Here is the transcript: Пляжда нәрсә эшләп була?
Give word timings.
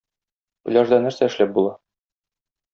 Пляжда 0.69 0.99
нәрсә 1.05 1.29
эшләп 1.29 1.55
була? 1.61 1.77